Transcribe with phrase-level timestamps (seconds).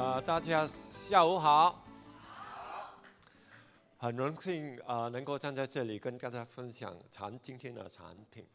[0.00, 1.84] 呃，大家下午好。
[3.96, 8.46] 很荣幸啊、能够站在这里跟大家分享产今天的产品。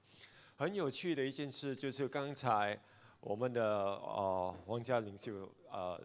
[0.56, 2.80] 很有趣的一件事就是刚才
[3.20, 6.00] 我们的呃皇家领袖呃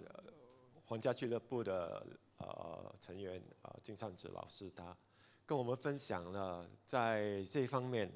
[0.85, 2.05] 皇家俱乐部的
[2.39, 4.97] 呃成员啊、金善子老师他
[5.47, 8.11] 跟我们分享了在这方面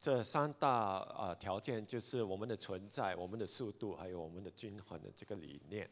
[0.00, 5.86] 这三大啊、条件就是我们的存在、我们的速度还有我们的均衡的这个理念。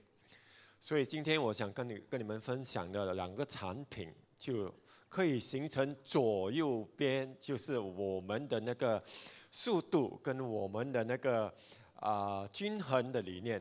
[0.81, 4.13] 所以今天我想跟你跟你们分享的两个产品。
[4.41, 4.75] 就
[5.11, 9.05] 可以形成左右边，就是我们的那个
[9.51, 11.55] 速度跟我们的那个
[11.97, 13.61] 啊、均衡的理念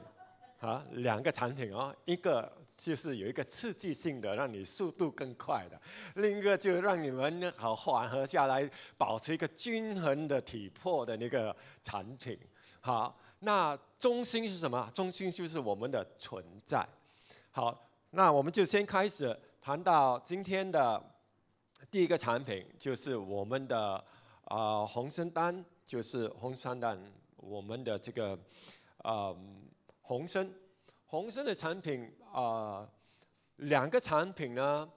[0.61, 5.77] 啊，两个产品哦，一个就是有一个刺激性的，让你速度更快的；
[6.15, 12.39] 另一个就让你们好缓和下来，保持一个均衡的体魄的那个产品。
[12.79, 14.89] 好，那中心是什么？
[14.95, 16.87] 中心就是我们的存在。
[17.59, 17.77] 好，
[18.11, 19.37] 那我们就先开始。
[19.61, 21.03] 谈到今天的
[21.91, 24.01] 第一个产品，就是我们的
[24.45, 26.97] 啊、红参丹，就是红参丹，
[27.35, 28.39] 我们的这个
[28.99, 29.35] 啊、
[29.99, 30.49] 红参，
[31.05, 32.89] 红参的产品啊、
[33.57, 34.89] 两个产品呢，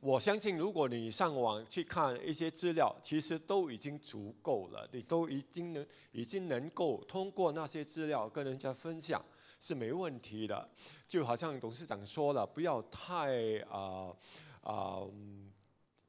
[0.00, 9.24] 我相信如果你上网去看一些资料，其实都已经足够了，你都已经能已经能够通过那些资料跟人家分享。
[9.60, 10.68] 是没问题的，
[11.06, 14.14] 就好像董事长说了，不要太啊
[14.60, 15.12] 啊、呃呃，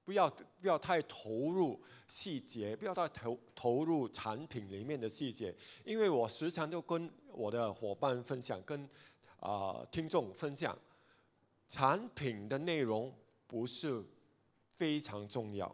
[0.06, 0.30] 不要
[0.62, 8.88] 不要太投入细节，不要太投投入产品里面的细节，因为我时常就跟我的伙伴分享，跟
[9.40, 10.78] 啊、听众分享，
[11.68, 13.14] 产品的内容
[13.48, 14.04] 不是
[14.76, 15.74] 非常重要。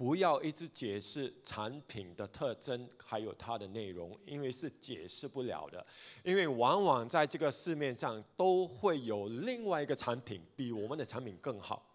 [0.00, 5.86] 不要一直解释产品的特征，还有它的内容，因为是解释不了的。
[6.24, 11.86] 因为往往在这个市面上都会有另外一个产品比我们的产品更好。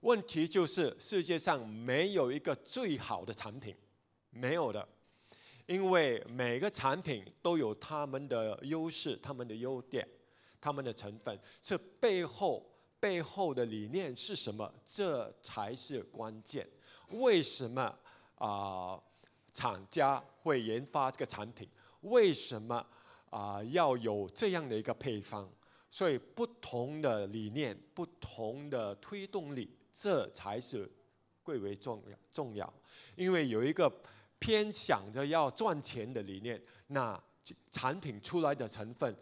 [0.00, 3.76] 问题就是世界上没有一个最好的产品，
[4.30, 4.88] 没有的。
[5.66, 10.08] 因为每个产品都有他们的优势、他们的优点、
[10.58, 12.66] 他们的成分，这背后
[12.98, 14.72] 背后的理念是什么？
[14.86, 16.66] 这才是关键。
[17.10, 17.94] 为什么
[18.36, 19.00] 啊、
[19.52, 21.68] 厂家会研发这个产品？
[22.02, 22.86] 为什么
[23.30, 25.48] 啊、要有这样的一个配方？
[25.90, 30.90] 所以不同的理念、不同的推动力，这才是
[31.42, 32.72] 贵为重要重要。
[33.14, 33.90] 因为有一个
[34.38, 37.18] 偏想着要赚钱的理念，那
[37.70, 39.16] 产品出来的成分，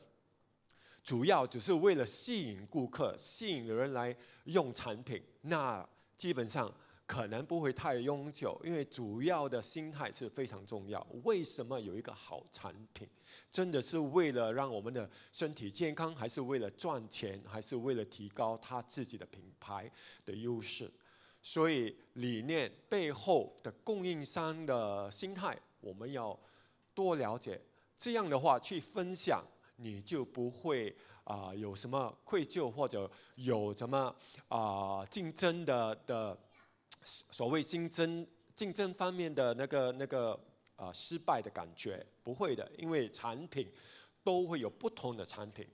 [1.02, 5.86] 主要只是为了吸引顾客、吸引人来用产品，那
[6.16, 6.72] 基本上。
[7.06, 11.06] 可能不会太永久，因为主要的心态是非常重要。
[11.22, 13.06] 为什么有一个好产品？
[13.50, 19.90] 真的是为了让我们的身体健康，还是为了赚钱，还是为了提高他自己的品牌
[20.24, 20.90] 的优势？
[21.42, 26.38] 所以理念背后的供应商的心态，我们要
[26.94, 27.60] 多了解。
[27.98, 29.44] 这样的话去分享，
[29.76, 34.14] 你就不会啊、有什么愧疚，或者有什么
[34.48, 36.38] 啊、竞争的的。
[37.02, 40.38] 所谓竞争竞争方面的那个那个
[40.76, 43.70] 啊、失败的感觉不会的，因为产品
[44.22, 45.66] 都会有不同的产品。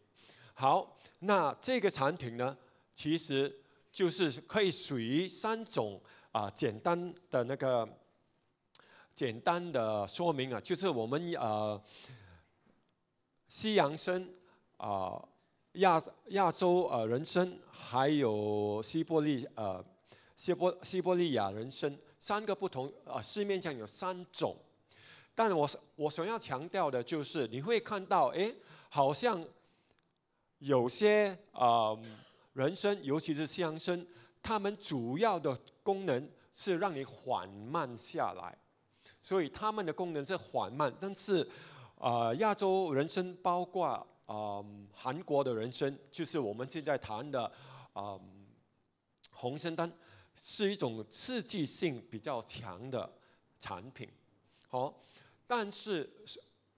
[0.55, 2.57] 好，那这个产品呢，
[2.93, 3.55] 其实
[3.93, 6.01] 就是可以属于三种
[6.33, 7.89] 啊、简单的那个
[9.15, 11.83] 简单的说明啊，就是我们呃
[13.49, 14.29] 西洋参
[14.77, 15.23] 啊
[15.75, 19.85] 亚亚洲呃人参还有西伯利呃。
[20.41, 24.57] 西伯西伯利亚人参三个不同啊，市面上有三种，
[25.35, 28.51] 但我我想要强调的就是，你会看到，哎，
[28.89, 29.47] 好像
[30.61, 31.95] 有些啊、
[32.55, 34.07] 人参，尤其是西洋参，
[34.43, 38.57] 它们主要的功能是让你缓慢下来，
[39.21, 40.91] 所以它们的功能是缓慢。
[40.99, 41.43] 但是
[41.97, 43.85] 啊、呃，亚洲人参包括
[44.25, 47.45] 啊、韩国的人参，就是我们现在谈的
[47.93, 48.19] 啊、
[49.33, 49.93] 红参丹。
[50.43, 53.11] 是一种刺激性比较强的
[53.59, 54.09] 产品，
[54.69, 54.99] 好，
[55.47, 56.09] 但是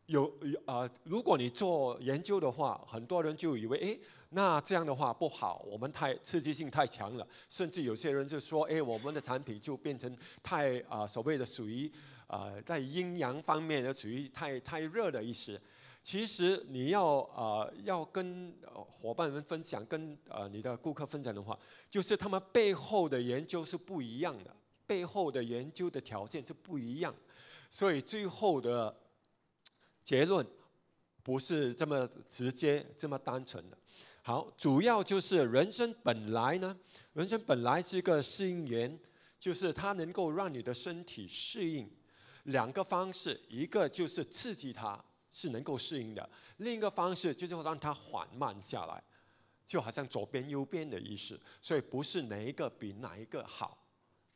[0.06, 0.30] 有
[0.66, 3.98] 啊、如果你做研究的话，很多人就以为，哎，
[4.30, 11.90] 那这样的话不好，我们太刺激性太强了，甚至有些人就说，哎，我们的产品就变成太啊、所谓的属于
[12.26, 15.60] 啊、在阴阳方面的属于太太热的意思。
[16.02, 17.04] 其实你要、
[17.36, 18.52] 呃、要跟
[18.90, 21.56] 伙伴们分享，跟、呃、你的顾客分享的话，
[21.88, 24.54] 就是他们背后的研究是不一样的，
[24.86, 27.14] 背后的研究的条件是不一样，
[27.70, 28.94] 所以最后的
[30.02, 30.44] 结论
[31.22, 33.78] 不是这么直接、这么单纯的。
[34.22, 36.76] 好，主要就是人生本来呢，
[37.12, 38.98] 人生本来是一个适应原，
[39.38, 41.88] 就是它能够让你的身体适应。
[42.44, 45.00] 两个方式，一个就是刺激它，
[45.32, 46.22] 是能够适应的；
[46.58, 49.02] 另一个方式就是让它缓慢下来，
[49.66, 51.40] 就好像左边右边的意思。
[51.60, 53.84] 所以不是哪一个比哪一个好，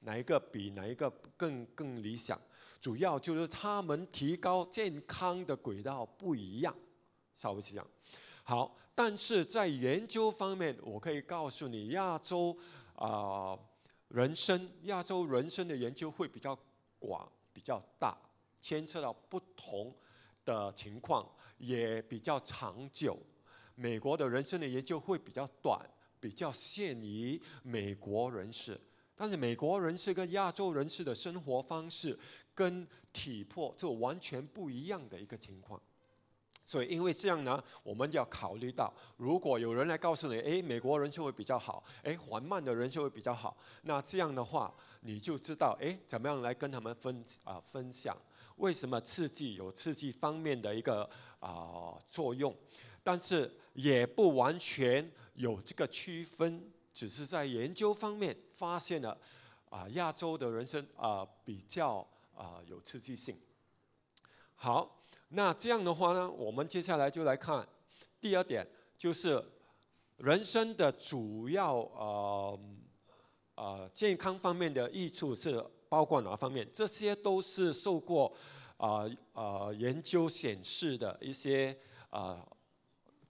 [0.00, 2.36] 哪一个比哪一个更更理想，
[2.80, 6.74] 主要就是他们提高健康的轨道不一样，
[7.34, 7.86] 稍微是这样。
[8.42, 8.76] 好。
[8.98, 12.56] 但是在研究方面，我可以告诉你，亚洲
[12.94, 13.54] 啊、
[14.08, 16.58] 人参，亚洲人参的研究会比较
[16.98, 18.16] 广、比较大，
[18.58, 19.94] 牵涉到不同
[20.46, 23.18] 的情况，也比较长久。
[23.74, 25.78] 美国的人生的研究会比较短，
[26.18, 28.80] 比较限于美国人士。
[29.14, 32.18] 但是美国人士跟亚洲人士的生活方式
[32.54, 35.78] 跟体魄就完全不一样的一个情况。
[36.66, 48.16] 所以，因为这样呢，我们要考虑到，如果有人来告诉你，哎，美国人就会比较好，哎，缓慢的人就会比较好，那这样的话，你就知道，哎，怎么样来跟他们分啊、分享？
[48.56, 51.08] 为什么刺激有刺激方面的一个
[51.40, 52.54] 啊、作用？
[53.02, 59.16] 但是也不完全有这个区分，只是在研究方面发现了
[59.70, 63.38] 啊、亚洲的人参啊、比较啊、有刺激性。
[64.54, 64.92] 好。
[65.30, 67.68] 那这样的话呢，我们接下来就来看
[68.20, 68.64] 第二点，
[68.96, 69.44] 就是
[70.18, 72.60] 人参的主要呃
[73.56, 75.60] 呃健康方面的益处是
[75.96, 76.68] 包括哪方面？
[76.70, 78.30] 这些都是受过
[78.76, 81.74] 啊呃，呃研究显示的一些
[82.10, 82.46] 啊、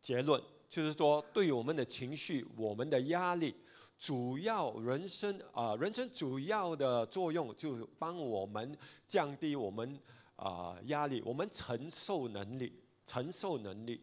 [0.02, 3.54] 结论，就是说对我们的情绪、我们的压力，
[3.96, 8.76] 主要人参啊、人参主要的作用就是帮我们
[9.06, 9.96] 降低我们。
[10.34, 12.70] 啊，压力，我们承受能力，
[13.06, 13.98] 承受能力，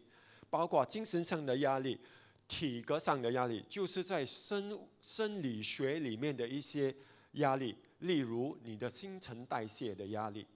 [0.50, 2.00] 包括精神上的压力、
[2.48, 6.92] 体格上的压力，就是在生生理学里面的一些
[7.34, 10.46] 压力，例如你的新陈代谢的压力，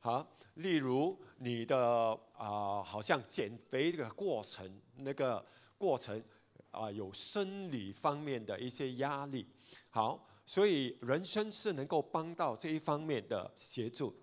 [0.00, 5.44] 好，例如你的啊、好像减肥这个过程，那个
[5.76, 6.22] 过程
[6.70, 9.46] 啊、有生理方面的一些压力，
[9.90, 14.14] 好，所以人参是能够帮到这一方面的协助。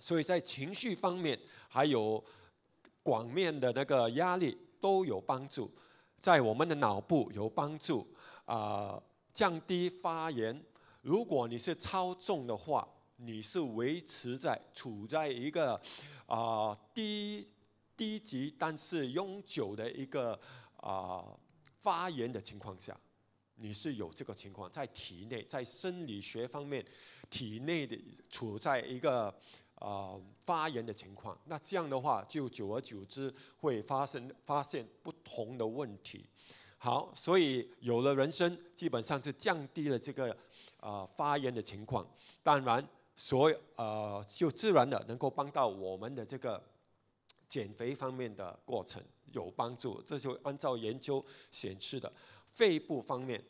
[0.00, 1.38] 所以在情绪方面，
[1.68, 2.22] 还有
[3.04, 5.70] 广面的那个压力都有帮助，
[6.16, 8.04] 在我们的脑部有帮助，
[8.46, 9.00] 啊、
[9.32, 10.60] 降低发炎。
[11.06, 12.84] 如果你是超重的话，
[13.18, 15.80] 你是维持在处在一个
[16.26, 17.46] 啊、低
[17.96, 20.36] 低级但是永久的一个
[20.78, 21.24] 啊、
[21.78, 22.98] 发炎的情况下，
[23.54, 26.84] 你是有这个情况在体内，在生理学方面，
[27.30, 27.96] 体内的
[28.28, 29.32] 处在一个。
[29.78, 36.24] 啊、发炎的情况，那这样的话，就久而久之会发生发现不同的问题。
[36.78, 40.34] 好，所以有了人参，基本上是降低了这个
[40.86, 42.06] 啊、发炎的情况。
[42.44, 42.86] 当然，
[43.16, 46.62] 所呃就自然的能够帮到我们的这个
[47.48, 49.02] 减肥方面的过程
[49.32, 50.00] 有帮助。
[50.02, 52.12] 这就按照研究显示的，
[52.48, 53.42] 肺部方面。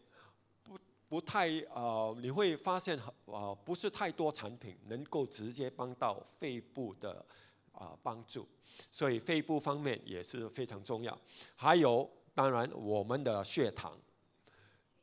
[0.62, 0.79] 不
[1.09, 7.25] 不太呃，你会发现呃，不是太多产品能够直接帮到肺部的
[7.73, 8.49] 啊、帮助，
[8.91, 11.16] 所以肺部方面也是非常重要。
[11.55, 13.97] 还有，当然我们的血糖，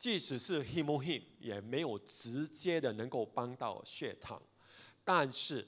[0.04, 4.42] 即使是 HemoHim 也没有直接的能够帮到血糖，
[5.02, 5.66] 但是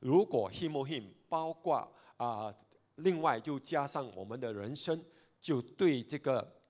[0.00, 2.52] 如果 HemoHim 包括啊、
[2.96, 5.00] 另外就加上我们的人参，
[5.40, 6.60] 就对这个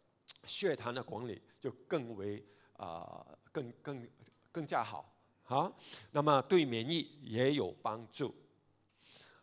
[0.44, 2.44] 血糖的管理就更为。
[2.74, 4.08] 啊、更更
[4.52, 5.12] 更加好，
[5.42, 5.76] 好，
[6.12, 8.32] 那么对免疫也有帮助。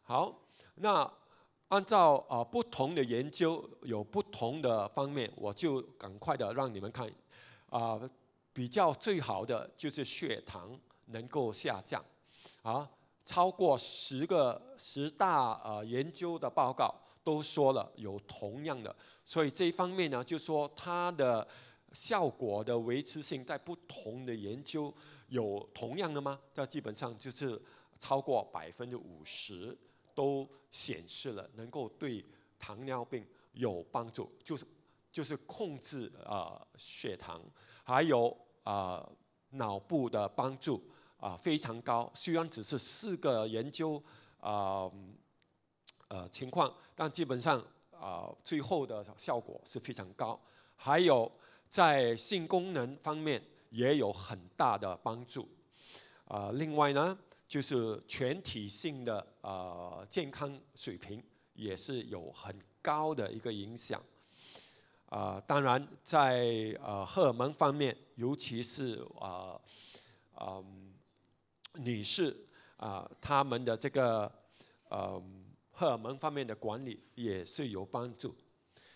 [0.04, 0.40] 好，
[0.76, 1.12] 那
[1.68, 7.12] 按照啊、不同的研究有不同的方面，我就赶快的让你们看，
[7.78, 8.10] 啊、
[8.54, 12.04] 比较最好的就是血糖能够下降，
[12.62, 12.90] 啊，
[13.26, 21.48] 超过十个十大啊、呃、研究的报告都说了有同样的，所以这一方面呢，就说它的。
[21.94, 24.94] 效果的维持性在不同的研究
[25.30, 26.38] 有同样的吗？
[26.54, 27.58] 这基本上就是
[27.98, 29.74] 超过百分之五十
[30.14, 32.26] 都显示了能够对
[32.60, 34.66] 糖尿病有帮助，就是
[35.16, 37.42] 就是控制啊、血糖，
[37.86, 39.10] 还有啊、
[39.52, 40.84] 脑部的帮助
[41.16, 42.12] 啊、非常高。
[42.14, 44.04] 虽然只是四个研究
[44.42, 44.92] 啊
[46.10, 50.38] 呃，情况，但基本上啊、最后的效果是非常高，
[50.76, 51.32] 还有。
[51.68, 53.42] 在性功能方面
[53.72, 55.50] 也有很大的帮助，
[56.26, 57.18] 啊，另外呢，
[57.48, 61.22] 就是全体性的啊健康水平
[61.54, 64.02] 也是有很高的一个影响。
[65.16, 69.58] 啊、当然在呃荷尔蒙方面，尤其是啊，
[70.42, 70.94] 嗯、
[71.76, 72.36] 女士
[72.76, 74.30] 啊，她、们的这个
[74.90, 75.24] 呃
[75.72, 78.36] 荷尔蒙方面的管理也是有帮助。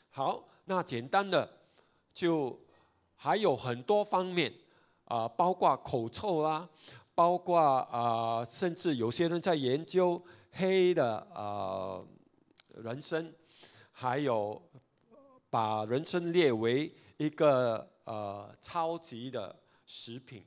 [0.09, 1.49] 好，那简单的
[2.13, 2.59] 就
[3.15, 4.53] 还有很多方面
[5.05, 6.67] 啊、包括口臭啦，
[7.15, 10.21] 包括啊、甚至有些人在研究
[10.51, 12.03] 黑的啊、
[12.75, 13.33] 人参，
[13.93, 14.61] 还有。
[15.50, 20.44] 把人参列为一个呃超级的食品，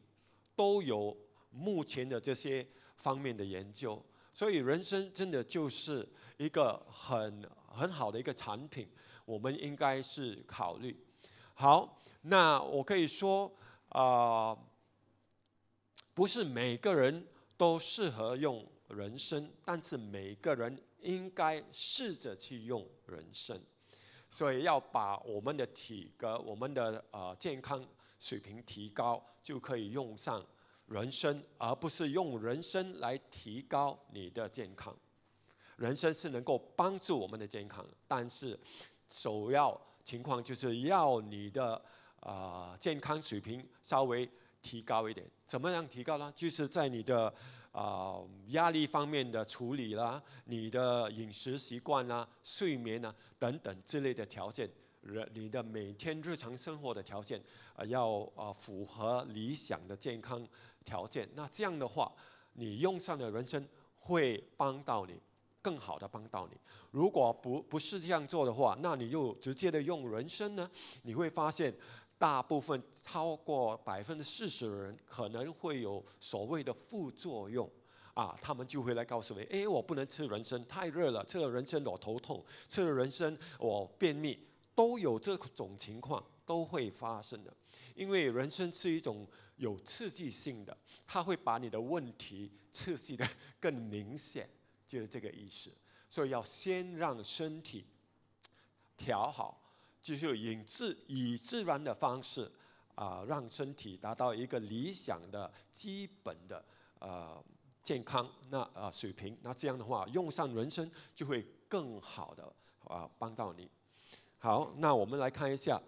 [0.55, 1.17] 都有
[1.51, 2.67] 目前的这些
[2.97, 8.89] 方面的研究，所以人参真的就是一个很很好的一个产品，
[9.25, 10.97] 我们应该是考虑。
[11.55, 13.53] 好，那我可以说
[13.89, 14.57] 啊、
[16.15, 17.27] 不是每个人
[17.59, 23.61] 都适合用人参，但是每个人应该试着去用人参。
[24.33, 27.87] 所以要把我们的体格、我们的呃健康
[28.19, 30.43] 水平提高，就可以用上
[30.87, 34.97] 人参，而不是用人参来提高你的健康。
[35.77, 38.59] 人参是能够帮助我们的健康，但是
[39.07, 41.75] 首要情况就是要你的
[42.21, 44.27] 啊、呃、健康水平稍微
[44.63, 45.31] 提高一点。
[45.45, 46.33] 怎么样提高呢？
[46.35, 47.33] 就是在你的。
[47.73, 57.43] 啊，压力方面的处理啦，你的饮食习惯啦、睡眠啊等等之类的条件，人你的每天日常生活的条件
[57.75, 60.47] 啊，要啊符合理想的健康
[60.85, 61.27] 条件。
[61.35, 62.13] 那这样的话，
[62.53, 65.19] 你用上的人参会帮到你，
[65.63, 66.57] 更好的帮到你。
[66.91, 70.71] 如果不不是这样做的话，那你又直接的用人参呢？
[71.05, 71.75] 你会发现。
[72.23, 77.69] 大部分超过百分之四十的人可能会有所谓的副作用
[78.15, 84.39] 啊，他们就会来告诉你：哎，我不能吃人参，太热了；吃了人参我头痛，吃了人参我便秘，
[84.73, 87.53] 都有这种情况都会发生的。
[87.97, 89.27] 因为人参是一种
[89.57, 94.49] 有刺激性的，它会把你的问题刺激的更明显，
[94.87, 95.73] 就是这个意思。
[96.09, 97.85] 所以要先让身体
[98.97, 99.59] 调好。
[100.03, 102.51] 就是以自以自然的方式
[102.95, 106.63] 啊、让身体达到一个理想的基本的
[106.99, 107.43] 呃
[107.83, 109.39] 健康那啊、水平。
[109.43, 112.53] 那这样的话，用上人参就会更好的
[112.85, 113.71] 啊、帮到你。
[114.39, 115.81] 好，那我们来看一下。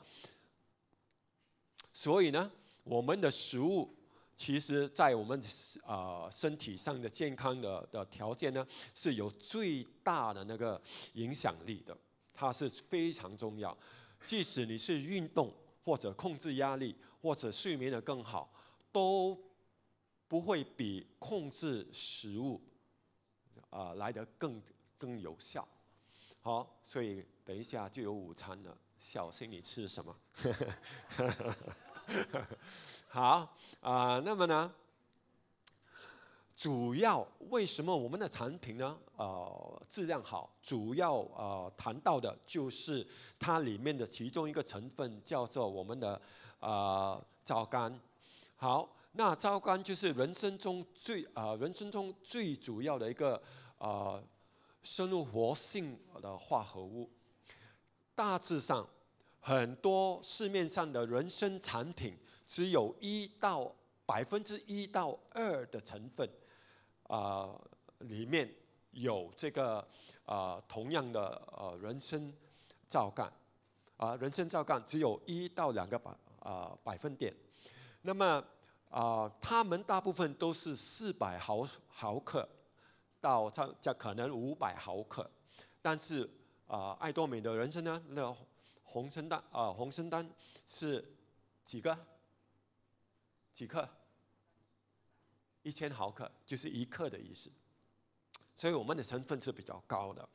[1.93, 2.51] 所以呢，
[2.85, 3.95] 我们的食物
[4.37, 5.39] 其实在我们
[5.85, 10.81] 啊、呃、身体上的健康的的条件呢，是有最大的那个
[11.13, 11.97] 影响力的，
[12.33, 13.77] 它是非常重要。
[14.25, 15.53] 即使你是运动
[15.85, 18.51] 或者控制压力或者睡眠的更好，
[18.91, 19.39] 都
[20.27, 22.61] 不会比控制食物
[23.71, 24.63] 啊、来得更
[24.97, 25.67] 更有效。
[26.41, 30.17] 好，所以等一下就有午餐了，小心你吃什么。
[33.09, 34.75] 好啊、那么呢？
[36.57, 38.97] 主要为什么我们的产品呢？
[39.17, 43.05] 呃，质量好，主要呃谈到的就是
[43.39, 46.21] 它里面的其中一个成分叫做我们的
[46.61, 47.93] 呃皂苷。
[48.55, 53.41] 好，那皂苷就是人参中最、呃、人参中最主要的一个
[53.79, 54.23] 呃
[54.85, 57.11] 生物活性的化合物。
[58.15, 58.89] 大致上，
[59.41, 63.75] 很多市面上的人参产品只有一到
[64.07, 66.29] 百分之一到二的成分。
[67.09, 67.51] 啊、
[67.99, 68.53] 里面
[68.91, 69.87] 有这个
[70.25, 72.33] 啊、同样的呃人参
[72.89, 73.31] 皂苷
[73.97, 77.35] 啊、人参皂苷只有一到两个百啊、百分点。
[78.03, 78.27] 那么
[78.91, 82.49] 啊、呃，它们大部分都是四百毫毫克
[83.21, 85.31] 到这可能五百毫克，
[85.81, 86.29] 但是
[86.67, 88.35] 啊、爱多美的人参呢，那
[88.83, 90.29] 红参丹啊，红参丹
[90.67, 91.05] 是
[91.65, 91.97] 几个？
[93.53, 93.89] 几克？
[95.65, 97.51] 一千毫克就是一克的意思，
[98.55, 100.27] 所以我们的成分是比较高的，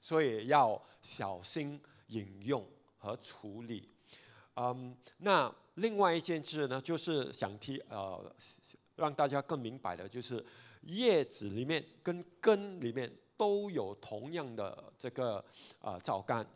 [0.00, 2.66] 所以要小心饮用
[2.96, 3.90] 和处理。
[4.54, 8.34] 嗯，那另外一件事呢，就是想提呃，
[8.94, 10.42] 让大家更明白的，就是
[10.82, 15.44] 叶子里面跟根里面都有同样的这个
[15.80, 16.46] 啊皂苷，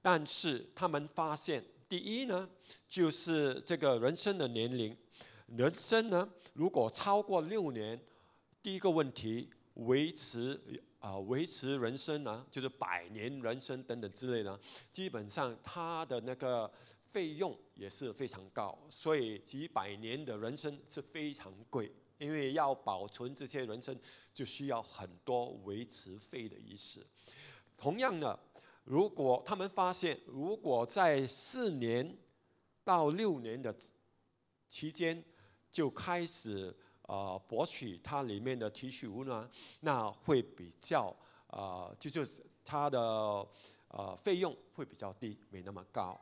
[0.00, 2.48] 但是他们发现，第一呢，
[2.88, 4.96] 就是这个人参的年龄，
[5.46, 6.28] 人生呢。
[6.52, 8.00] 如果超过六年，
[8.62, 10.60] 第一个问题维持
[10.98, 14.58] 啊、维持人生呢，就是百年人生等等之类的，
[14.90, 16.72] 基本上它的那个
[17.04, 23.94] 费用也是非常高，所以几百年的人参是非常贵，因为要保存这些人参
[24.32, 27.06] 就需要很多维持费的意思。
[27.76, 28.38] 同样的，
[28.84, 32.16] 如果他们发现，如果在四年
[32.82, 33.76] 到六年的
[34.66, 35.22] 期间
[35.74, 39.50] 就开始呃博取它里面的提取物呢，
[39.80, 41.12] 那会比较
[41.48, 42.98] 呃就就是它的
[43.88, 46.16] 呃费用会比较低，没那么高。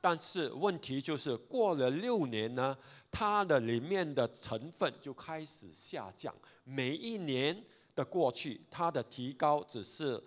[0.00, 2.74] 但是问题就是过了六年呢，
[3.10, 6.34] 它的里面的成分就开始下降，
[6.64, 7.62] 每一年
[7.94, 10.22] 的过去，它的提高只是。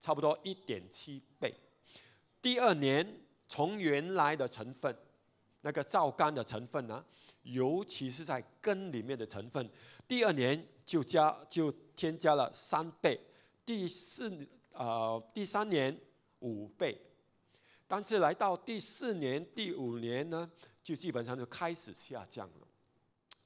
[0.00, 1.52] 差不多一点七倍。
[2.40, 3.04] 第二年，
[3.48, 4.96] 从原来的成分，
[5.62, 7.04] 那个皂苷的成分呢，
[7.52, 9.68] 尤其是在根里面的成分，
[10.06, 13.20] 第二年就加就添加了三倍，
[13.66, 15.96] 第四呃第三年
[16.40, 17.00] 五倍，
[17.86, 20.50] 但是来到第四年、第五年呢，
[20.82, 22.68] 就基本上就开始下降了。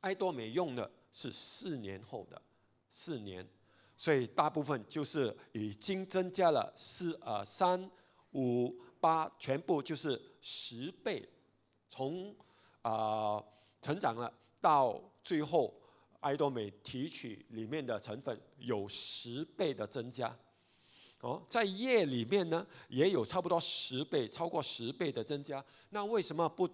[0.01, 2.41] 爱多美用的是四年后的
[2.89, 3.49] 四年。
[3.95, 7.89] 所以大部分就是已经增加了四呃三
[8.33, 11.29] 五八，全部就是十倍，
[11.89, 12.35] 从
[12.81, 13.41] 啊、
[13.83, 15.75] 成长了到最后，
[16.21, 20.35] 爱多美提取里面的成分有十倍的增加。
[21.21, 25.65] 哦，在叶里面呢也有差不多十倍，超过十倍的增加。
[25.91, 26.69] 那为什么不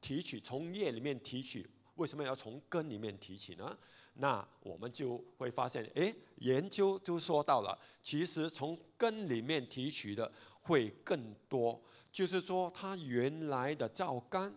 [0.00, 1.68] 提取从叶里面提取？
[1.96, 3.76] 为什么要从根里面提取呢？
[4.14, 10.30] 那我们就会发现，诶，研究就说到了，其实从根里面提取的
[10.62, 14.52] 会更多，就是说它原来的皂苷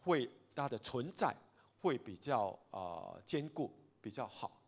[0.00, 1.36] 会它的存在
[1.86, 4.60] 会比较呃坚固比较好，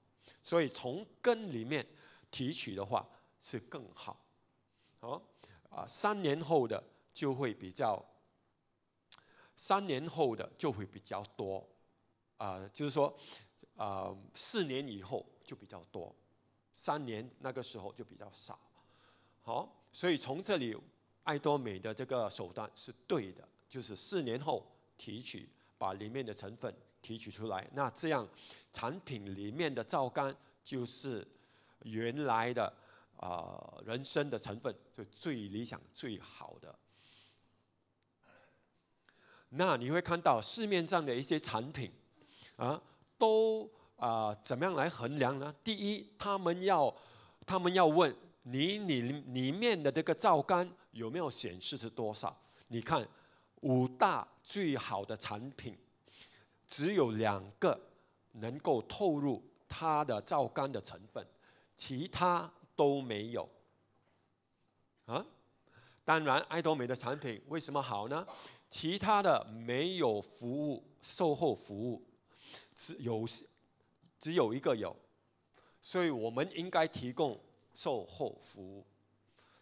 [0.42, 1.84] 所以从根里面
[2.30, 3.04] 提取的话
[3.40, 4.25] 是更好，
[5.00, 5.20] 好
[5.68, 6.82] 啊，三年后的
[7.12, 8.00] 就会比较，
[9.56, 11.68] 三年后的就会比较多，
[12.37, 13.18] 啊，就是说。
[13.78, 16.12] 啊、四年以后就比较多，
[16.76, 18.58] 三年那个时候就比较少。
[19.40, 20.76] 好，所以从这里，
[21.22, 28.28] 爱多美的这个手段是对的，就是四年后提取，把里面的成分提取出来，那这样
[28.72, 31.26] 产品里面的皂苷就是
[31.84, 32.72] 原来的
[33.16, 36.78] 啊、人参的成分，就最理想最好的。
[39.50, 41.90] 那你会看到市面上的一些产品
[42.56, 42.82] 啊。
[43.20, 45.52] 都啊、怎么样来衡量呢？
[45.64, 46.94] 第一，他们要，
[47.44, 52.40] 他们要问你，你里面的这个皂苷有没有显示是多少？
[52.68, 53.04] 你看，
[53.62, 55.76] 五大最好的产品，
[56.68, 57.81] 只有两个
[58.33, 61.26] 能够透露它的皂苷的成分，
[61.76, 63.48] 其他都没有。
[65.07, 65.24] 啊，
[66.04, 68.24] 当然，爱多美的产品为什么好呢？
[68.70, 72.04] 其他的没有服务，售后服务。
[72.74, 73.26] 只有
[74.20, 74.94] 只有一个有，
[75.83, 77.40] 所以我们应该提供
[77.72, 78.87] 售后服务。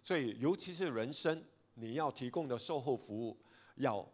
[0.02, 1.42] 所以尤其是人参，
[1.74, 3.38] 你要提供的售后服务
[3.76, 4.06] 要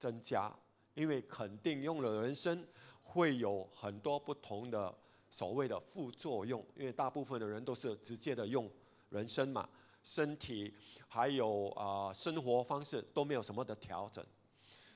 [0.00, 0.52] 增加，
[0.94, 2.66] 因为肯定用了人参
[3.02, 4.94] 会有很多不同的
[5.28, 8.70] 所谓的副作用，因为大部分的人都是直接的用
[9.10, 9.68] 人参嘛，
[10.02, 10.74] 身体
[11.08, 14.24] 还有啊、生活方式都没有什么的调整，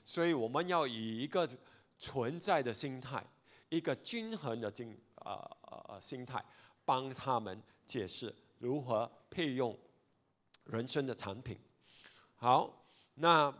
[0.05, 1.49] 所以我们要以一个。
[2.01, 3.27] 存在的心态，
[3.71, 6.41] 一个均衡的心啊啊心态，
[6.85, 9.77] 帮他们解释如何配用
[10.63, 11.59] 人参的产品。
[12.37, 12.73] 好，
[13.15, 13.53] 那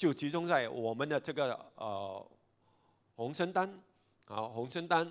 [0.00, 2.26] 就集中在我们的这个呃
[3.16, 3.68] 红参丹
[4.24, 5.06] 啊，红参丹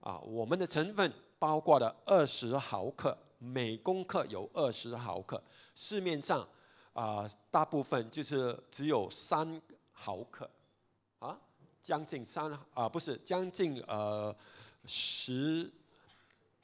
[0.00, 5.42] 啊，我们的成分包括了二十毫克，每公克有二十毫克，
[5.74, 6.48] 市面上
[6.94, 9.60] 啊、大部分就是只有三
[9.92, 10.48] 毫克。
[11.18, 11.38] 啊，
[11.82, 14.34] 将近三啊，不是将近呃
[14.86, 15.70] 十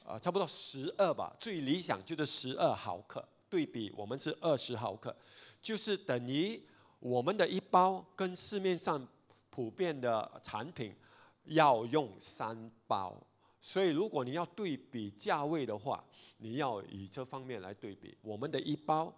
[0.03, 1.31] 啊，差不多十二吧。
[1.39, 5.15] 最理想就是十二毫克，对比我们是二十毫克，
[5.61, 6.59] 就是等于
[7.01, 9.05] 我们的一包跟市面上
[9.49, 10.95] 普遍的产品
[11.43, 13.21] 要用三包。
[13.59, 16.01] 所以如果你要对比价位的话，
[16.37, 18.17] 你要以这方面来对比。
[18.21, 19.13] 我们的一包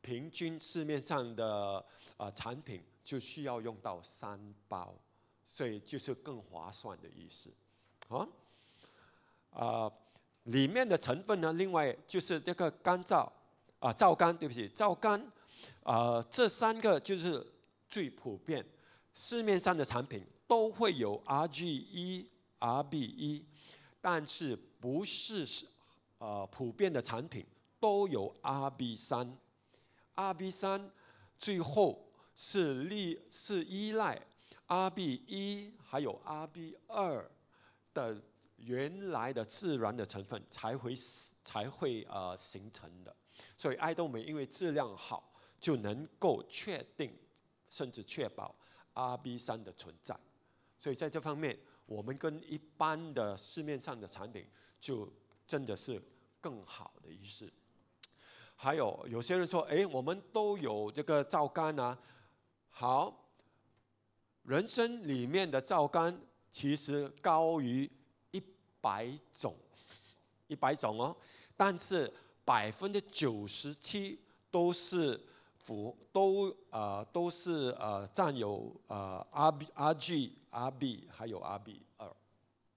[0.00, 2.82] 平均市面上的啊产品。
[3.06, 4.92] 就需要用到三包，
[5.46, 7.48] 所以就是更划算的意思，
[8.08, 8.26] 啊，
[9.50, 9.92] 啊，
[10.42, 13.30] 里面的成分呢，另外就是这个干燥
[13.78, 15.24] 啊，皂苷，对不起，皂苷，
[15.82, 17.46] 呃，这三个就是
[17.88, 18.64] 最普遍，
[19.12, 22.26] 市面上的产品都会有 RGE、
[22.58, 23.42] RBE，
[24.00, 25.46] 但是不是
[26.18, 27.46] 呃普遍的产品
[27.78, 29.36] 都有 RB 三
[30.14, 30.90] ，RB 三
[31.38, 32.02] 最后。
[32.38, 34.20] 是利是依赖
[34.68, 37.26] RB 一还有 RB 二
[37.94, 38.20] 的
[38.58, 40.94] 原来的自然的成分才会
[41.42, 43.16] 才会呃形成的。
[43.56, 47.12] 所以爱多美因为质量好，就能够确定
[47.68, 48.54] 甚至确保
[48.94, 50.18] Rb 三的存在。
[50.78, 54.46] 所以在这方面，我们跟一般的市面上的产品
[54.80, 55.10] 就
[55.46, 56.00] 真的是
[56.40, 57.50] 更好的意思。
[58.54, 61.98] 还有有些人说，哎，我们都有这个皂苷啊。
[62.70, 63.30] 好，
[64.42, 66.14] 人参里面的皂苷
[66.50, 67.90] 其实高于
[68.30, 68.42] 一
[68.80, 69.56] 百种，
[70.46, 71.16] 一百种哦。
[71.56, 72.12] 但是
[72.44, 75.20] 百分之九十七都是
[75.66, 82.16] 符都啊、都是呃占有呃 RB RG RB 还有 RB 二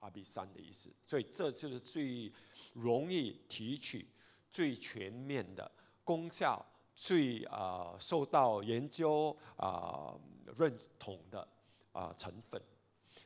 [0.02, 0.90] RB 三的意思。
[1.02, 2.30] 所以这就是最
[2.74, 4.06] 容易提取。
[4.52, 5.72] 最全面的
[6.04, 6.60] 功效，
[6.96, 10.18] 最啊、受到研究啊、
[10.58, 11.48] 认同的
[11.92, 12.60] 啊、成分，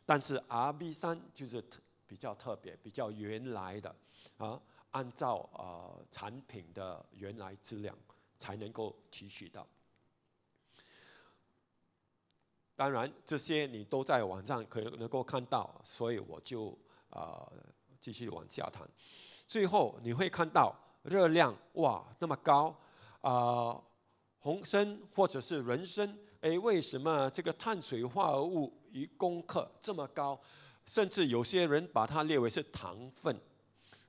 [0.06, 1.64] 但是 RB 三就是
[2.06, 3.96] 比较特别、比较原来的
[4.36, 7.98] 啊，按照啊、产品的原来质量
[8.44, 9.66] 才能够提取到。
[12.76, 16.78] 当然，这些你都在网上可能能够看到，所以我就
[17.10, 17.50] 啊、
[18.02, 18.86] 继续往下谈。
[19.48, 20.76] 最后你会看到。
[21.04, 22.74] 热量哇那么高
[23.20, 23.76] 啊、
[24.40, 30.40] 红参或者是人参，哎，为什么这个碳水化合物一公克这么高？
[30.86, 33.38] 甚至有些人把它列为是糖分。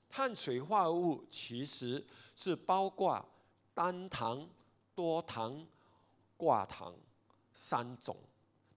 [0.08, 3.28] 碳水化合物其实是包括
[3.74, 4.48] 单糖、
[4.94, 5.66] 多糖、
[6.38, 6.96] 寡糖
[7.52, 8.16] 三种。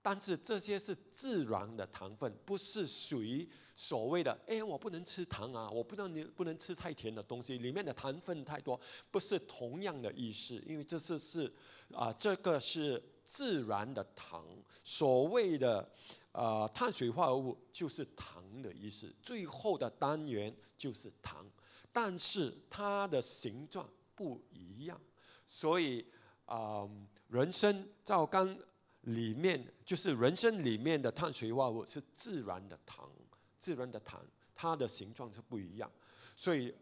[0.01, 8.79] 但是这些是自然的糖分，不是属于所谓的“哎，我不能吃糖啊，我不能你不能吃太甜的东西”，里面的糖分太多，
[9.11, 10.55] 不是同样的意思。
[10.65, 11.53] 因为这是是
[11.93, 14.45] 啊，这个是自然的糖。
[14.81, 15.85] 所谓的
[16.31, 21.45] 啊、碳水化合物就是糖的意思，最后的单元就是糖，
[21.91, 24.99] 但是它的形状不一样。
[25.45, 26.05] 所以
[26.45, 26.85] 啊、
[27.29, 28.57] 人参、皂苷。
[29.03, 33.09] 里面就是人参里面的碳水化合物是自然的糖，
[33.57, 34.21] 自然的糖，
[34.53, 35.89] 它的形状是不一样，
[36.35, 36.75] 所以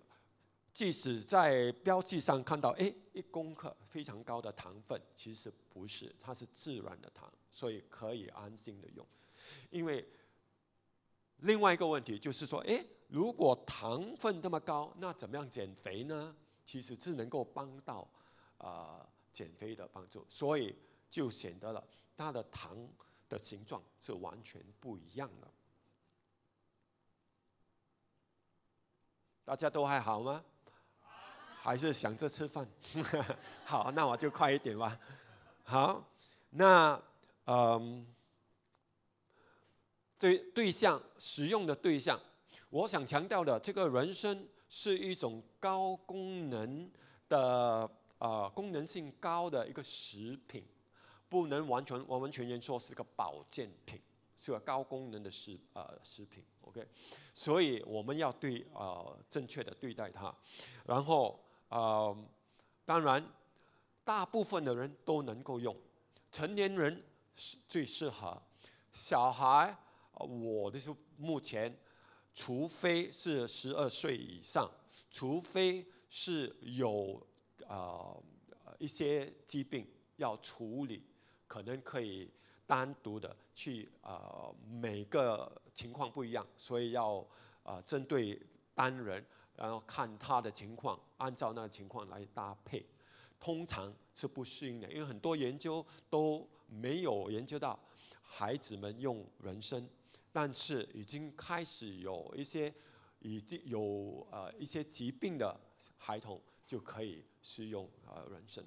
[0.74, 9.06] 即使在标记上看到，哎，一公克非常高的糖分，其实不是，它是自然的糖，所以可以安心的用。
[9.70, 10.04] 因为
[11.42, 16.36] 另外一个问题就是说，哎，如果糖分这么高，那怎么样减肥呢？
[16.66, 18.06] 其实是能够帮到
[18.58, 20.76] 啊、呃、减肥的帮助，所以
[21.10, 21.82] 就显得了。
[22.18, 22.76] 它的糖
[23.30, 25.48] 的形状是完全不一样的。
[29.46, 30.44] 大家都还好吗？
[31.62, 32.68] 还是想着吃饭？
[33.66, 35.00] 好，那我就快一点吧。
[35.64, 36.04] 好，
[36.50, 37.02] 那
[37.46, 38.06] 嗯，
[40.18, 42.20] 对对象使用的对象，
[42.70, 44.48] 我想强调的，这个人参
[44.78, 46.92] 是一种高功能
[47.30, 50.66] 的呃功能性高的一个食品。
[51.30, 54.00] 不能完全完完全全说是个保健品，
[54.40, 56.86] 是个高功能的食呃食品，OK，
[57.34, 60.34] 所以我们要对呃正确的对待它，
[60.86, 62.16] 然后呃
[62.86, 63.26] 当然
[64.04, 65.76] 大部分的人都能够用，
[66.32, 67.04] 成年人
[67.36, 68.40] 是最适合，
[68.94, 69.76] 小孩
[70.14, 71.76] 我的是目前，
[72.36, 74.70] 除非是十二岁以上，
[75.10, 77.26] 除非是有
[77.68, 78.24] 呃
[78.78, 81.02] 一些疾病要处理。
[81.48, 82.30] 可能可以
[82.66, 87.26] 单独的去呃每个情况不一样，所以要
[87.62, 88.42] 呃针对
[88.74, 89.24] 单人，
[89.56, 92.84] 然后看他的情况，按照那个情况来搭配。
[93.40, 97.80] 通常是不适应的，因为很多研究都没有研究到
[98.24, 99.88] 孩子们用人参，
[100.36, 102.74] 但是已经开始有一些
[103.20, 105.58] 已经有呃一些疾病的
[105.98, 108.62] 孩童就可以使用呃人参，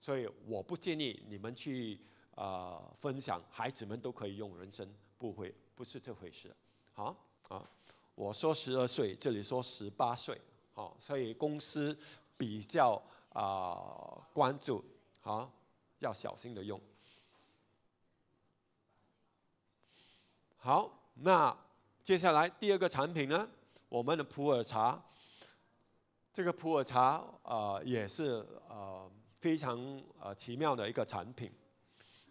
[0.00, 2.00] 所以我不建议你们去。
[2.36, 4.84] 呃，分享孩子们都可以用人参，
[5.16, 6.52] 不会不是这回事。
[6.92, 7.70] 好啊，
[8.16, 10.36] 我说十二岁，这里说十八岁，
[10.72, 11.96] 好，所以公司
[12.36, 14.84] 比较啊、关注，
[15.20, 15.48] 好，
[16.00, 16.80] 要小心的用。
[20.56, 21.56] 好，那
[22.02, 23.48] 接下来第二个产品呢，
[23.88, 25.00] 我们的普洱茶，
[26.32, 29.78] 这个普洱茶啊、也是啊、呃、非常
[30.18, 31.50] 啊、呃、奇妙的一个产品。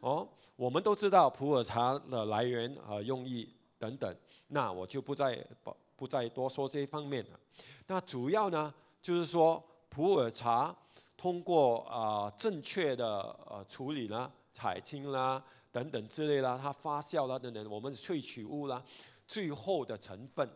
[0.02, 4.16] 哦，我们都知道普洱茶的来源和用意等等，
[4.48, 7.40] 那我就不再不不再多说这一方面了。
[7.88, 10.76] 那主要呢，就是说普洱茶
[11.16, 15.42] 通过啊、正确的呃处理呢，采青啦
[15.74, 18.82] 等等之类啦，它发酵啦等等，我们萃取物啦，
[19.28, 20.48] 最后的成分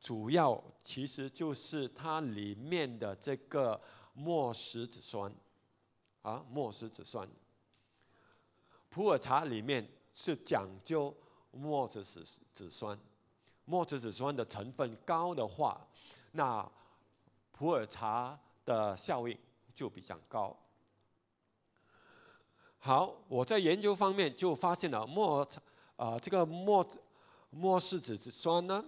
[0.00, 3.78] 主要其实就是它里面的这个
[4.12, 5.34] 末石子酸，
[6.22, 7.28] 啊，末石子酸。
[8.88, 11.12] 普洱茶里面是讲究
[11.50, 12.04] 末石
[12.52, 12.96] 子酸，
[13.64, 15.84] 末石子酸的成分高的话，
[16.30, 16.70] 那
[17.50, 19.36] 普洱茶的效应
[19.74, 20.56] 就比较高。
[22.86, 25.48] 好，我在研究方面就发现了末
[25.96, 26.86] 啊、这个末
[27.48, 28.84] 末石子酸呢，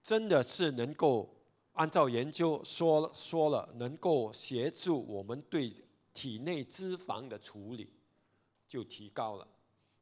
[0.00, 1.28] 真的是能够
[1.72, 5.74] 按照研究说说了，能够协助我们对
[6.14, 7.92] 体内脂肪的处理。
[8.68, 9.48] 就提高了，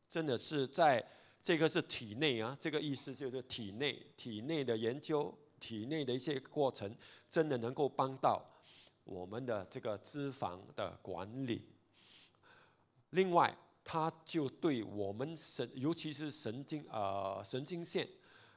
[0.07, 1.03] 真的是在
[1.43, 6.95] 这个是体内啊，这个意思就是体内体内的研究，体内的一些过程，
[7.31, 8.45] 真的能够帮到
[9.05, 11.63] 我们的这个脂肪的管理。
[13.11, 18.09] 另外，它就对我们神，尤其是神经呃神经线，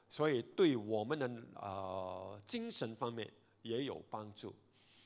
[0.07, 4.53] 所以对我们的呃精神方面也有帮助。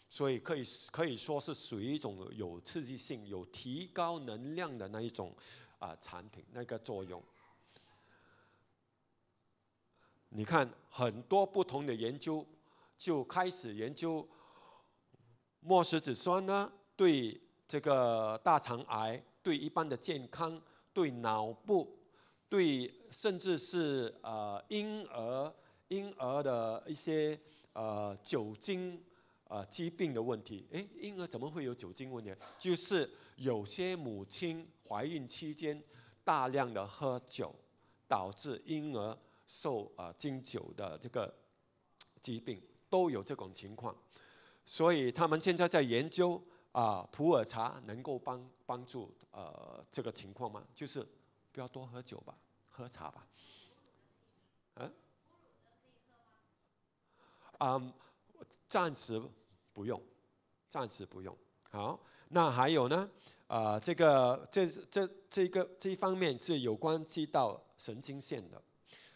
[0.10, 5.36] 所以可以可以说是属于一种有刺激性、有提高能量的那一种
[5.80, 7.22] 啊、产品，那个作用。
[10.30, 12.46] 你看很多不同的研究
[12.98, 14.28] 就开始研究
[15.60, 20.62] 末石子酸呢，对这个大肠癌、对一般的健康、
[20.94, 22.00] 对脑部、
[22.48, 25.54] 对甚至是呃婴儿
[25.90, 27.40] 婴儿的一些
[27.74, 29.04] 呃酒精。
[29.50, 32.36] 呃，疾病的问题，诶，婴儿怎么会有酒精问题？
[32.60, 35.82] 就是有些母亲怀孕期间
[36.22, 37.56] 大量的喝酒，
[38.10, 41.34] 导致婴儿受呃经久的这个
[42.22, 43.96] 疾病，都有这种情况。
[44.66, 46.44] 所以他们现在在研究
[46.78, 50.64] 啊、普洱茶能够帮帮助呃这个情况吗？
[50.76, 51.04] 就是
[51.52, 52.38] 不要多喝酒吧，
[52.70, 53.28] 喝茶吧。
[54.76, 54.94] 嗯？
[57.60, 57.94] 嗯。
[58.70, 59.20] 暂时
[59.74, 60.00] 不用，
[60.70, 61.36] 暂时不用。
[61.72, 63.10] 好，那还有呢？
[63.48, 68.62] 啊、这个这这这个这一方面是有关系到神经线的，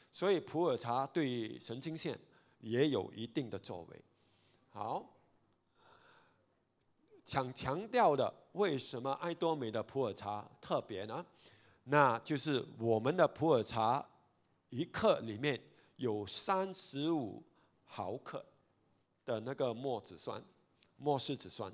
[0.10, 2.18] 所以普洱茶对神经线
[2.60, 4.02] 也有一定的作为。
[4.70, 5.06] 好，
[7.32, 11.26] 想强调的，为什么爱多美的普洱茶特别呢？
[11.86, 14.06] 那就是我们的普洱茶
[14.68, 15.58] 一克里面
[15.96, 17.42] 有三十五
[17.86, 18.46] 毫克。
[19.24, 20.44] 的那个末子酸，
[20.98, 21.72] 末石子酸，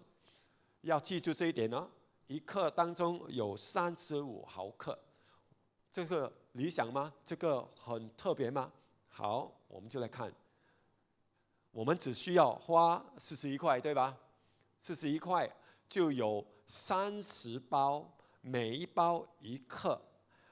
[0.82, 1.90] 要记住这一点呢。
[2.28, 4.96] 一克当中有三十五毫克，
[5.92, 7.12] 这个理想吗？
[7.26, 8.72] 这个很特别吗？
[9.08, 10.32] 好，我们就来看。
[11.72, 14.16] 我们只需要花四十一块，对吧？
[14.80, 15.50] 四十一块
[15.90, 18.10] 就有三十包，
[18.42, 20.00] 每一包一克，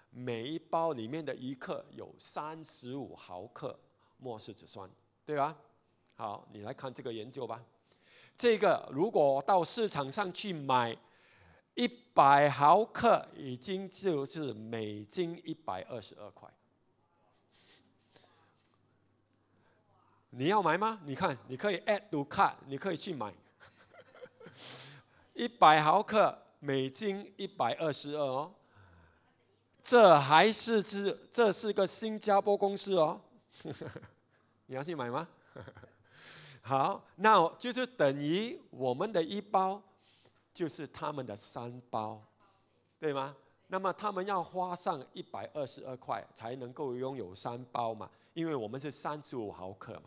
[0.09, 3.77] 每一包里面的一克有三十五毫克
[4.17, 4.89] 末石子酸，
[5.25, 5.55] 对吧？
[6.15, 7.63] 好，你来看这个研究吧。
[8.37, 10.97] 这个如果到市场上去买
[11.73, 16.49] 一百毫克，已经就是美金一百二十二块。
[20.31, 20.99] 你要买吗？
[21.05, 23.33] 你看，你可以 add to cart，你可以去买。
[25.35, 28.53] 一百毫克每斤一百二十二哦，
[29.83, 33.19] 这还是是这是个新加坡公司哦。
[34.67, 35.27] 你要去买吗？
[36.63, 39.81] 好，那就是等于我们的一包，
[40.53, 42.23] 就是他们的三包，
[42.97, 43.35] 对吗？
[43.67, 50.03] 那么他们要花上一百二十二块才能够拥有三包嘛，因为我们是三十五毫克嘛，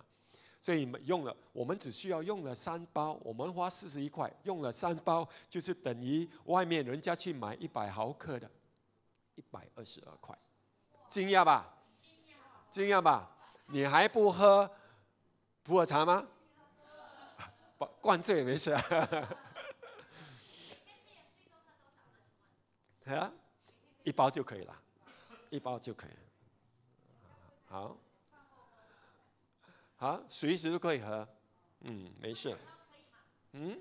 [0.68, 8.50] 所以用了，我们只需要用了三包，我们花四十一块，用了三包，就是等于外面人家去买一百毫克的，
[9.34, 10.38] 一百二十二块，
[11.08, 11.74] 惊讶吧？
[12.70, 13.34] 惊讶吧？
[13.68, 14.70] 你还不喝
[15.62, 16.28] 普洱茶吗？
[18.02, 18.82] 灌醉也没事啊，
[23.16, 23.32] 啊，
[24.02, 24.76] 一包就可以了，
[25.48, 26.10] 一包就可以。
[27.64, 27.96] 好，
[29.98, 31.28] 好，随时都可以喝，
[31.80, 32.56] 嗯，没事。
[33.52, 33.78] 嗯，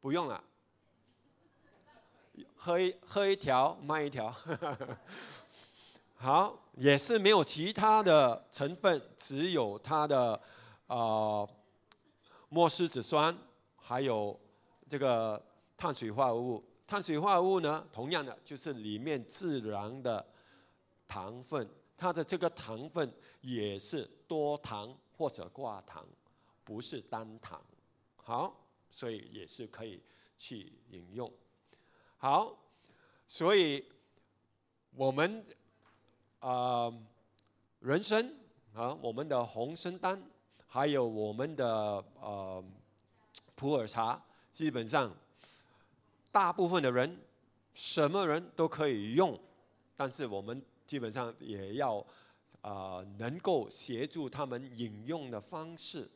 [0.00, 0.42] 不用了，
[2.56, 4.34] 喝一喝一条卖一条。
[6.16, 10.32] 好，也是没有其他的成分，只有它的
[10.86, 10.96] 啊。
[10.96, 11.50] 呃
[12.52, 13.32] 末石子酸，
[13.76, 14.36] 还有
[14.88, 15.40] 这个
[15.76, 16.64] 碳水化合物。
[16.84, 20.26] 碳水化合物呢，同样的就是里面自然的
[21.06, 23.08] 糖分，它的这个糖分
[23.40, 26.06] 也是多糖或者寡糖，
[26.62, 27.60] 不是单糖。
[28.14, 28.54] 好，
[28.88, 30.00] 所以也是可以
[30.38, 31.28] 去饮用。
[32.16, 32.56] 好，
[33.26, 33.84] 所以
[34.94, 35.44] 我们
[36.38, 36.48] 啊、
[36.84, 37.02] 呃，
[37.80, 38.24] 人参
[38.72, 40.22] 啊，我们的红参丹，
[40.64, 41.66] 还有我们的
[42.20, 42.64] 呃
[43.56, 45.12] 普洱茶，基本上
[46.30, 47.20] 大部分的人
[47.74, 49.36] 什么人都可以用，
[49.96, 52.06] 但是我们基本上也要
[52.60, 56.10] 啊、能够协助他们饮用的方式，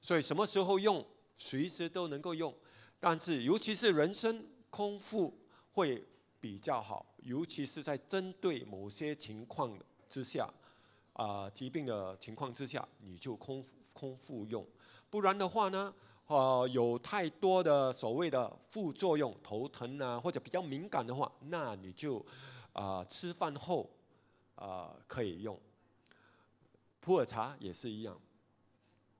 [0.00, 1.04] 所以什么时候用，
[1.36, 2.54] 随时都能够用，
[3.00, 5.36] 但是尤其是人参空腹
[5.72, 6.04] 会
[6.40, 9.78] 比较好，尤其是在针对某些情况
[10.08, 10.48] 之下。
[11.18, 14.62] 啊、疾病的情况之下，你就空空腹用，
[15.08, 15.90] 不然的话呢，
[16.26, 22.22] 呃，有太多的所谓的副作用，头疼啊，或者比较敏感的话，那你就
[22.74, 23.90] 啊、吃饭后
[24.56, 25.58] 啊、可以用。
[27.06, 28.20] 普洱茶也是一样，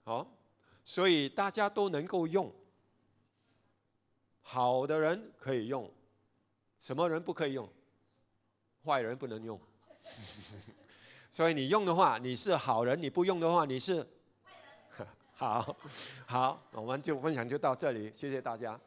[0.02, 0.26] 好，
[0.84, 2.52] 所以大家都能够用，
[4.42, 5.88] 好的人可以用，
[6.80, 7.68] 什么人不可以用？
[8.84, 9.60] 坏人不能用。
[11.30, 14.02] 所以你用的话，你是好人；你不用的话，你是
[14.42, 14.50] 坏
[14.98, 15.08] 人。
[15.34, 15.76] 好，
[16.26, 18.80] 好，我们就分享就到这里，谢谢大家。